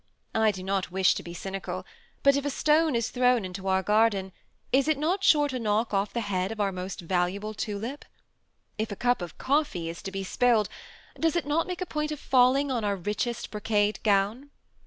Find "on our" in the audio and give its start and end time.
12.71-12.95